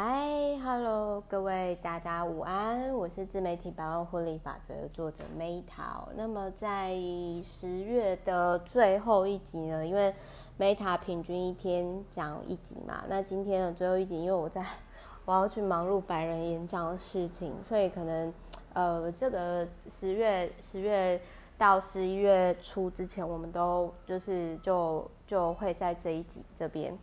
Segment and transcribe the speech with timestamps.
[0.00, 6.06] 嗨，Hello，各位大家午安，我是自媒体百万获利法则的作者 Meta。
[6.14, 6.94] 那么在
[7.42, 10.14] 十月的最后一集呢，因为
[10.56, 14.64] Meta 平均一天讲一集嘛，那今天的最后一集，因为我在
[15.24, 18.32] 我要去忙碌百人演讲的事情，所以可能
[18.74, 21.20] 呃这个十月十月
[21.56, 26.96] 到十一月初之前，我们都就是就就会在这一集这边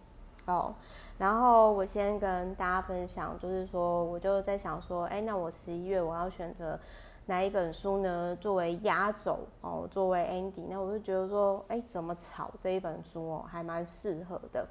[0.45, 0.73] 哦。
[1.17, 6.79] 然后我先跟大家分享，就是说，我就在想说，哎，那我十一月我要选择
[7.25, 8.37] 哪一本书呢？
[8.39, 14.67] 作为压轴哦，作为 Andy，那我就觉得说，哎，怎么炒这一本书哦，还蛮适合的。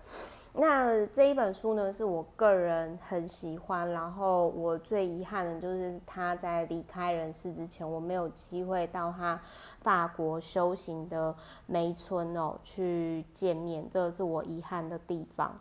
[0.57, 9.41] 那这一本书呢，是我个人很喜欢，然后我最遗憾的就是他在离开人世之前，我没有机会到他
[9.83, 11.35] 法国修行的
[11.67, 15.59] 梅村哦去见面，这是我遗憾的地方。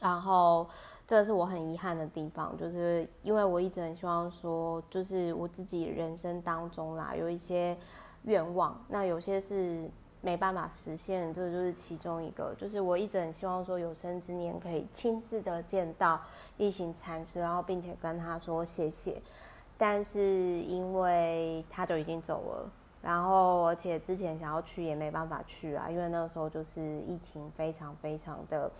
[0.00, 0.66] 然后，
[1.06, 7.76] 这是我很遗憾的地方，就是因为我一直很希望说，就是我自己人生当中啦，有一些
[8.22, 12.54] 愿望，那有些是没办法实现，这就是其中一个。
[12.58, 16.20] 就是我一直很希望说，有生之年可以亲自的见到
[16.56, 19.20] 一行禅师，然后并且跟他说谢谢。
[19.76, 22.70] 但是因为他就已经走了，
[23.02, 28.70] 然后而且之前想要去也没办法去啊，因为那个时候就是疫情非常非常的。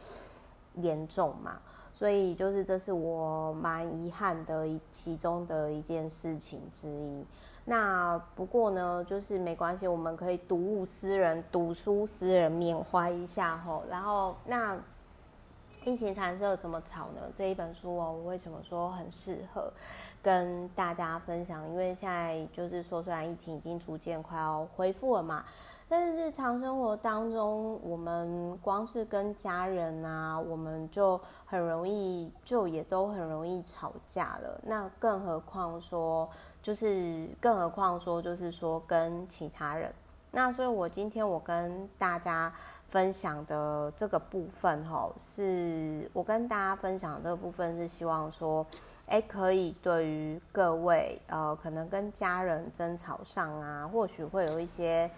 [0.75, 1.61] 严重嘛，
[1.93, 7.25] 所以就是这是我蛮遗憾的一其中的一件事情之一。
[7.69, 13.83] 那不过呢，就是没关系，我们可以读物思人，读书思人，缅怀一下吼。
[13.91, 14.75] 然后那
[15.85, 17.21] 一行禅色怎么炒呢？
[17.37, 19.71] 这一本书哦，我为什么说很适合
[20.29, 21.67] 跟大家分享？
[21.71, 25.43] 因为现在就是说，虽然疫情已经逐渐快要恢复了嘛。
[25.89, 34.61] 但是日常生活当中，我们光是跟家人啊，我们就很容易，就也都很容易吵架了。
[34.65, 36.29] 那更何况说，
[36.61, 39.91] 就是更何况说，就是说跟其他人。
[40.31, 42.53] 那所以，我今天我跟大家
[42.89, 48.67] 分享的这个部分，哈，是我跟大家分享的这个部分是希望说，
[49.09, 55.11] 哎，可以对于各位，呃，可能跟家人争吵上啊，或许会有一些。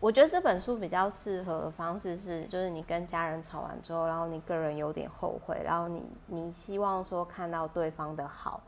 [0.00, 8.60] 我觉得这本书比较适合的方式是，就是你跟家人吵完之后，然后你个人有点后悔，然后你你希望说看到对方的好，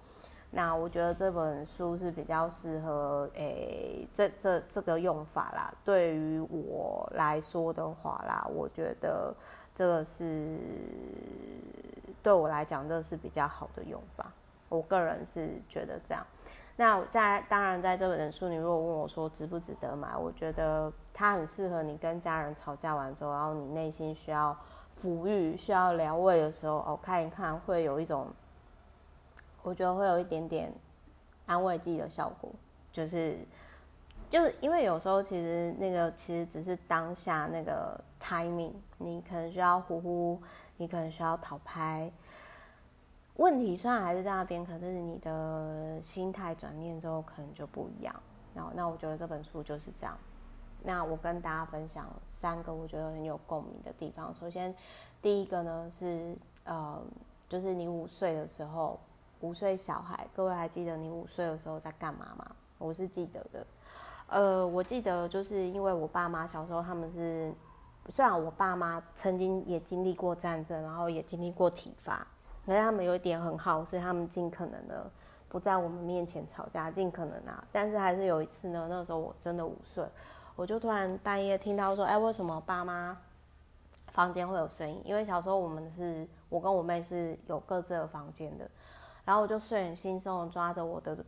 [0.50, 5.70] 那我觉得这本书是比较适合诶、这这这个用法啦。
[5.84, 9.34] 对于我来说的话啦，我觉得
[9.74, 10.56] 这个是
[12.26, 14.26] 对我来讲，这是比较好的用法。
[14.68, 16.26] 我个人是觉得这样。
[16.74, 24.56] 那在当然在这本书，你如果问我说值不值得买，我觉得它很适合你跟家人吵架完之后，然后你内心需要
[25.00, 28.26] 抚育、需要疗慰的时候，哦，看一看会有一种，
[29.62, 30.72] 我觉得会有一点点
[31.46, 32.50] 安慰剂的效果，
[32.90, 33.38] 就是
[34.28, 40.40] 就是因为有时候其实那个其实只是当下那个 timing，你可能需要呼呼，
[40.76, 42.10] 你可能需要讨拍。
[43.36, 48.14] 问题虽然还是在那边，可是你的心态转念之后，可能就不一样。
[48.54, 50.16] 那那我觉得这本书就是这样。
[50.82, 52.08] 那我跟大家分享
[52.38, 54.34] 三个我觉得很有共鸣的地方。
[54.34, 54.74] 首先，
[55.20, 57.02] 第一个呢是呃，
[57.48, 58.98] 就是你五岁的时候，
[59.40, 62.56] 五岁小孩，各位还记得你五岁的时候在干嘛吗？
[62.78, 63.66] 我是记得的。
[64.28, 67.52] 呃，我记得就是因为我爸妈小时候他们是，
[68.08, 72.26] 虽然我爸妈曾经也经历过战争，然后也经历过体罚。
[72.64, 75.08] 可是他们有一点很好，是他们尽可能的
[75.48, 77.62] 不在我们面前吵架，尽可能啊。
[77.70, 80.04] 但是还是有一次呢，那个时候我真的五岁，
[80.56, 83.16] 我就突然半夜听到说，哎，为什么爸妈
[84.08, 85.00] 房间会有声音？
[85.04, 88.68] 因为小时候我们是，我跟我妹是有各自的房间的。
[89.26, 91.18] 然后我就睡眼惺忪抓着我的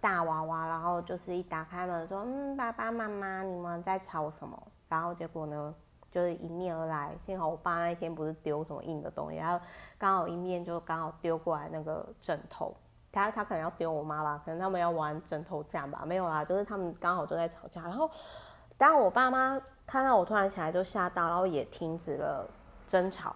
[0.00, 4.56] 大娃娃，然后就是一打开门说，嗯，爸爸妈妈，你们在吵什么？
[4.88, 5.74] 然后结果呢？
[6.10, 9.64] 就是迎面而来，幸好我爸那一天不是丢什么硬的东西，然后
[9.96, 12.74] 刚好迎面就刚好丢过来那个枕头，
[13.12, 18.10] 他他可能要丢我妈吧，可能他们要玩枕头战吧，没有啦，就是他们刚好就在吵架，然后
[18.76, 19.56] 当我爸妈
[19.86, 22.44] 看到我突然起来就吓到，然后也停止了
[22.88, 23.32] 争吵。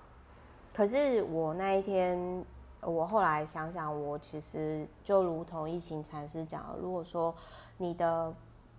[0.74, 2.44] 可是我那一天，
[2.84, 7.34] 我后来想想，我其实就如同一行禅师讲的，如果说
[7.78, 8.32] 你的。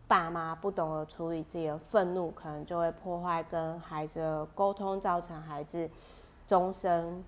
[0.07, 5.89] 爸妈不懂得处理自己的愤怒，可能就会破坏跟孩子的沟通，造成孩子
[6.45, 7.25] 终身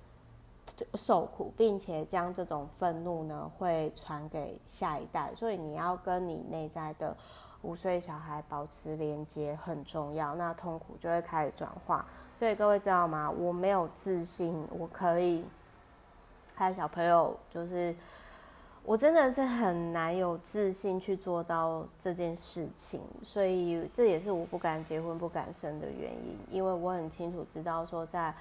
[0.94, 5.34] 受苦，并且将这种愤怒呢会传给下一代。
[5.34, 7.18] 所以你要跟你内在的
[7.64, 12.06] 五岁小孩保持连接很重要，那痛苦就会开始转化。
[12.38, 13.28] 所以各位知道吗？
[13.28, 15.44] 我没有自信，我可以
[16.58, 17.96] 还有小朋友，就是
[18.84, 28.34] 我真的是很难有自信去做到这件事情，所以这也是我不敢结婚、不敢生的原因，因为我很清楚知道说在。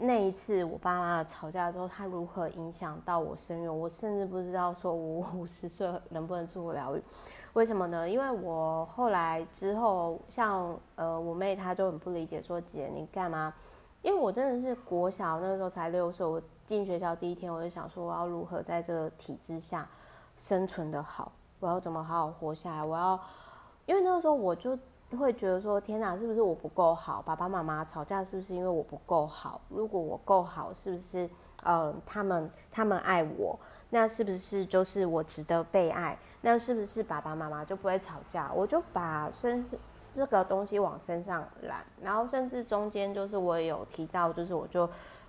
[0.00, 3.68] 那一次我爸妈吵架之后，他如何影响到我生育？
[3.68, 7.02] 我甚至不知道说我五十岁能不能自我疗愈？
[7.54, 8.08] 为什么呢？
[8.08, 13.52] 因为我后来之后，像呃我妹她就很不理解，说姐你干嘛？
[14.02, 19.88] 因为我真的是国小那个时候才六岁，我进学校第一天我就想说我要如何在这个体制下
[20.36, 22.84] 生存得好，我要怎么好好活下来？
[22.84, 23.18] 我要，
[23.86, 24.78] 因为那个时候我就。
[25.16, 27.22] 会觉得说天哪，是不是我不够好？
[27.22, 29.58] 爸爸妈妈吵架是不是因为我不够好？
[29.70, 31.26] 如果我够好，是不是
[31.62, 33.58] 呃他们他们爱我？
[33.88, 36.18] 那是不是就是我值得被爱？
[36.42, 38.52] 那是不是爸爸妈妈就不会吵架？
[38.52, 39.64] 我就把身
[40.12, 44.86] 这个东西往身上揽，然后甚至中间就是我有提到，就是我就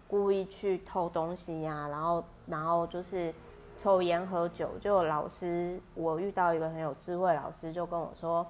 [0.09, 3.33] 故意去偷东西呀、然后然后就是
[3.77, 4.71] 抽烟喝酒。
[4.81, 8.45] 就老师，我遇到一个很有智慧老师，就跟我说。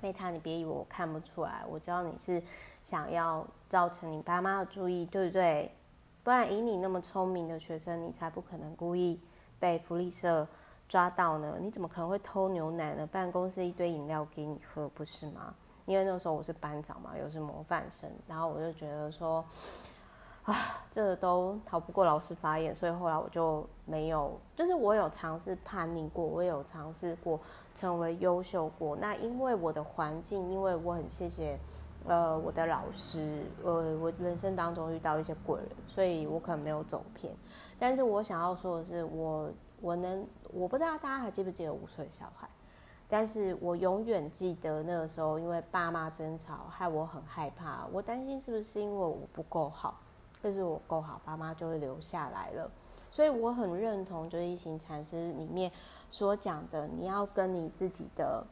[0.00, 2.40] 贝塔，你别以为我看不出来，我知道你是
[2.84, 5.74] 想要造成你爸妈的注意，对不对？
[6.22, 9.18] 不然以你那么聪明的学生，你才不可能故意
[9.58, 10.46] 被福利社
[10.88, 11.56] 抓到呢。
[11.58, 13.04] 你怎么可能会偷牛奶呢？
[13.08, 15.52] 办公室一堆饮料给你喝，不是吗？
[15.84, 19.44] 因为那时候我是班长嘛，又是模范生，然后我就觉得说。
[20.44, 20.54] 啊，
[20.90, 27.38] 这个都逃不过老师法眼，所以后来我就没有，就是我有尝试叛逆过，我有尝试过
[27.74, 28.96] 成为优秀过。
[28.96, 31.58] 那因为我的环境，因为我很谢谢，
[32.06, 37.30] 呃，我的老师，呃，我人生当中遇到一些贵人，所以我可能没有走偏。
[37.78, 39.50] 但是我想要说的是，我
[39.82, 42.48] 我能，我不知道大家还记不记得五岁小孩，
[43.06, 50.00] 但是我永远记得那个时候，因为爸妈争吵，害我很害怕，我担心是不是因为我不够好。
[50.42, 52.70] 就是我够好，爸妈就会留下来了。
[53.10, 55.72] 所以我很认同，就是一行禅师里面
[56.10, 58.44] 所讲的，你要跟你自己的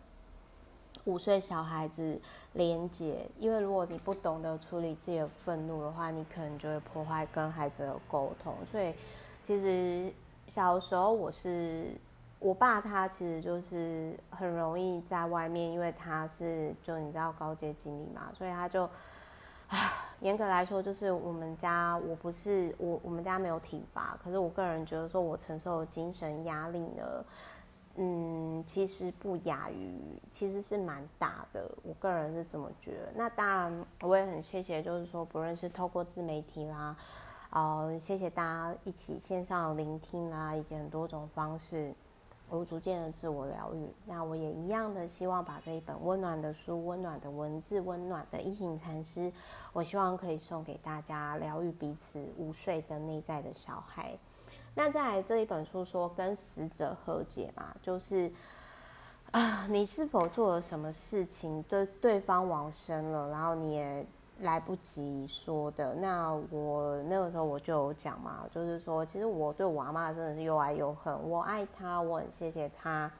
[1.05, 2.19] 五岁小孩子
[2.55, 8.55] 连接，因为如果你不懂得处理自己的愤怒的话，你可能就会破坏跟孩子的沟通。
[8.65, 8.93] 所以
[9.45, 10.13] 其实
[10.49, 11.91] 小时候我是
[12.41, 18.89] 我爸，他其实就是很容易在外面，因为他是就你知道高阶经理嘛，所以他就。
[20.27, 24.19] 严格来说，就是我们家我不是我，我们家没有体罚。
[24.21, 27.25] 可是我个人觉得，说我承受精神压力呢，
[27.95, 31.71] 嗯，其实不亚于，其实是蛮大的。
[31.85, 33.13] 我个人是这么觉得。
[33.15, 36.97] 那当然，我也很谢谢，就是说，不论是透过自媒体啦，
[37.53, 41.95] 哦、呃，谢谢大家一起线上聆听啦，以及很多种方式。
[42.49, 49.33] 我逐渐的自我疗愈，那我也一样的希望把这一本温暖的书、温暖的文字、温暖的一行禅师，
[49.73, 54.17] 我希望可以送给大家，疗愈彼此五岁的内在的小孩。
[54.75, 58.31] 那在这一本书说跟死者和解嘛，就是
[59.33, 64.07] 啊，你是否做了什么事情对对方往生了，然后你也。
[64.41, 71.29] 来不及说的，那我那个时候我就有讲嘛，就是说，其实我对我阿妈真的是又爱又恨。
[71.29, 73.11] 我爱她，我很谢谢她，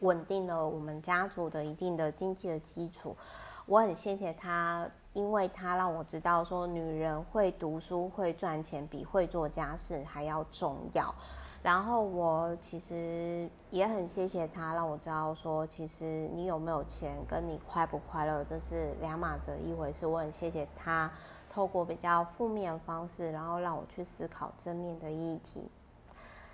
[0.00, 3.16] 稳定了我们家族的一定的经济的基础。
[3.64, 11.14] 我很谢谢她，因为她让我知道说，女人会读书会赚钱比会做家事还要重要。
[11.62, 20.04] 然后我其实也很谢谢他，让我知道说，其实你有没有钱，跟你快不快乐，这是两码子一回事。
[20.04, 21.08] 我很谢谢他，
[21.48, 25.70] 透过比较负面的方式，然后让我去思考正面的议题。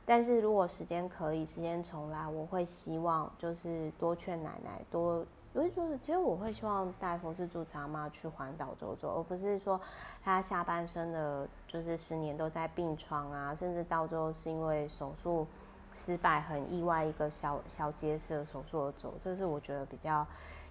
[0.05, 5.25] 但是如果时间可以，时间重来，我会希望就是多劝奶奶多。
[5.52, 9.81] 所以就是，其实我会希望带佛氏住持阿嬷去环岛走走，而不是说
[10.23, 15.47] 他下半生的，就是十年都在病床啊，甚至到最后是因为手术
[15.95, 20.25] 失败，很意外一个小小结石的手术而走，这是我觉得比较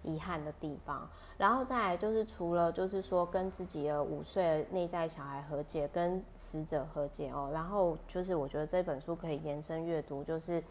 [0.03, 1.09] 遗憾的地方。
[1.37, 10.63] 然后再来就是，除了就是说跟自己的五岁内在小孩和解，跟死者和解哦，然后就是我觉得这本书可以延伸阅读，就是。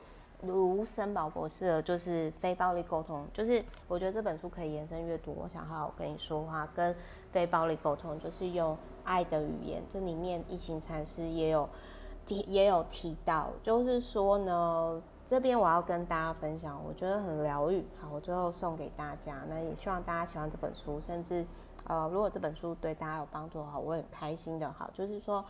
[0.42, 5.34] 卢森堡博士的就是非暴力沟通，就是我觉得这本书可以延伸阅读。
[5.40, 6.94] 我想好好跟你说话，跟
[7.32, 9.82] 非暴力沟通，就是用爱的语言。
[9.88, 11.68] 这里面一行禅师也有
[12.26, 17.84] 提，也有提到，就是说呢，这边我要跟大家分享，我觉得很疗愈。
[18.00, 21.46] 好，我最后送给大家，那也希望大家喜欢这本书，甚至
[21.84, 24.70] 呃，如果这本书对大家有帮助的话，我很开心的。
[24.72, 25.44] 好，就是说，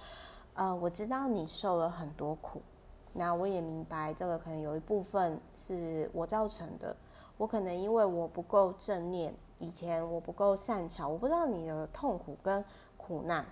[0.54, 2.62] 呃，我知道你受了很多苦。
[3.16, 6.94] 那我也明白，这个可能有一部分是我造成的。
[7.38, 12.64] 我可能因为我不够正念，以前我不够善巧，我不知道你的痛苦跟
[12.96, 13.44] 苦难，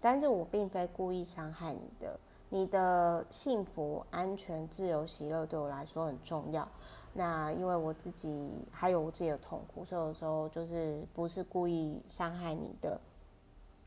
[0.00, 2.18] 但是我并非故意伤害你的。
[2.52, 6.66] 你的幸福、安全、自由、喜乐对我来说很重要。
[7.12, 13.00] 那因为我自己还有我自己的痛苦，所以有时候就是不是故意伤害你的。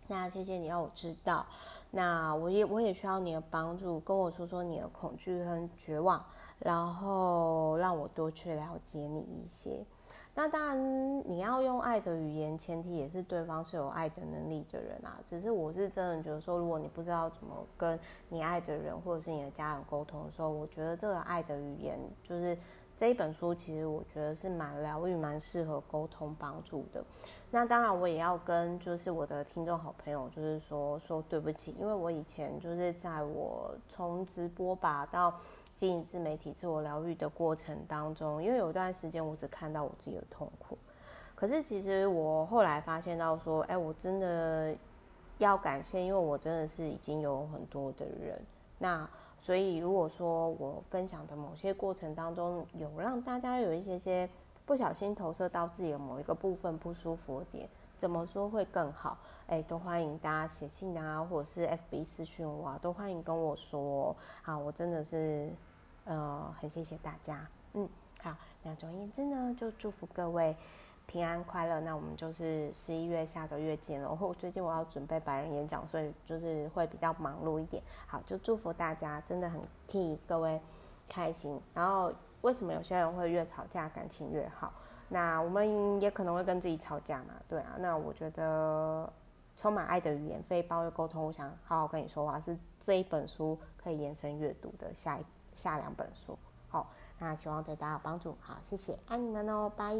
[0.07, 1.45] 那谢谢你让我知道，
[1.91, 6.23] 那我也我也需要你的帮助，跟我说说你的恐惧和绝望，
[6.59, 9.85] 然后让我多去了解你一些。
[10.35, 15.19] 那当然你要用爱的语言，前提也是对方是有爱的能力的人啊。
[15.25, 17.97] 只是我是真的觉得说，如果你不知道怎么跟
[18.29, 22.57] 你爱的人或者是你的家人沟通的时候，我觉得这个爱的语言就是。
[22.95, 27.03] 这一本书其实我觉得是蛮疗愈、蛮适合沟通帮助的。
[27.49, 35.33] 那当然，我也要跟就是我的听众好朋友，就是说说对不起，因为我以前就是在我从直播吧到
[35.75, 40.77] 经营自媒体、自我疗愈的过程当中，因为有一段时间我只看到我自己的痛苦。
[41.35, 44.73] 可是其实我后来发现到说，哎，我真的
[45.39, 48.39] 要感谢，因为我真的是已经有很多的人。
[48.77, 49.09] 那
[49.43, 54.29] 所以，如果说我分享的某些过程当中，有让大家有一些些
[54.65, 59.17] 不小心投射到自己的某一个部分不舒服的点，怎么说会更好？
[59.47, 64.15] 哎，都欢迎大家写信啊，或者是 FB 私讯我啊，都欢迎跟我说。
[64.41, 65.51] 好，我真的是，
[66.05, 67.45] 呃，很谢谢大家。
[67.73, 67.89] 嗯，
[68.21, 70.55] 好，那总而言之呢，就祝福各位。
[71.05, 74.07] 平安快乐，那我们就是十一月下个月见了。
[74.07, 77.83] 然后最近我要准备百人演讲，所以就是会比较忙碌一点。
[78.07, 80.59] 好，就祝福大家，真的很替各位
[81.07, 81.61] 开心。
[81.73, 84.73] 然后为什么有些人会越吵架感情越好？
[85.09, 87.75] 那我们也可能会跟自己吵架嘛，对啊。
[87.77, 89.07] 那我觉得
[89.55, 96.35] 充满爱的语言，非暴力沟通，我想好好跟你说话，是这一本书可以延伸阅读的下一下两本书。
[96.69, 98.35] 好，那希望对大家有帮助。
[98.41, 99.93] 好，谢谢，爱你们哦，拜。